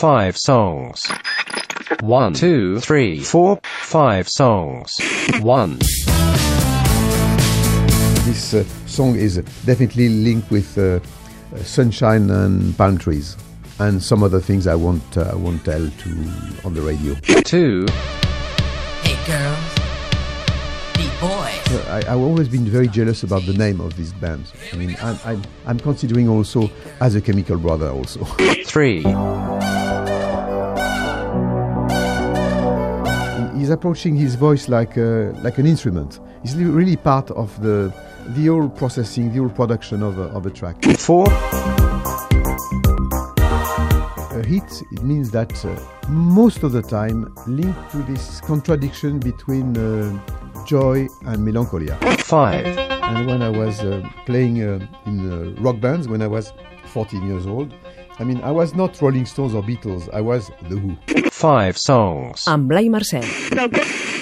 [0.00, 1.06] five songs.
[2.00, 4.96] One, two, three, four, five songs.
[5.40, 5.76] One.
[8.24, 9.36] This uh, song is
[9.66, 11.00] definitely linked with uh,
[11.64, 13.36] sunshine and palm trees,
[13.78, 16.10] and some other things I won't uh, I won't tell to
[16.64, 17.14] on the radio.
[17.42, 17.84] Two,
[19.02, 19.74] Hey girls,
[20.96, 21.60] beat boys.
[21.76, 24.54] Uh, I, I've always been very jealous about the name of these bands.
[24.72, 26.70] I mean, I'm, I'm, I'm considering also
[27.02, 28.24] as a chemical brother also.
[28.64, 29.02] three,
[33.60, 36.18] He's approaching his voice like a, like an instrument.
[36.40, 37.92] He's really part of the
[38.28, 40.82] the whole processing, the whole production of a, of a track.
[40.96, 41.26] four,
[44.30, 49.76] A hit it means that uh, most of the time linked to this contradiction between
[49.76, 51.96] uh, joy and melancholia.
[52.20, 56.54] five, And when I was uh, playing uh, in uh, rock bands when I was
[56.86, 57.74] 14 years old,
[58.20, 60.08] I mean I was not Rolling Stones or Beatles.
[60.12, 60.96] I was The Who.
[61.30, 62.44] five songs.
[62.46, 64.20] Amb Blai Mercè.